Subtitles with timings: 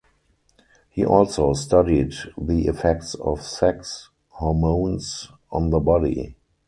[0.89, 6.37] He also studied the effects of sex hormones on the body.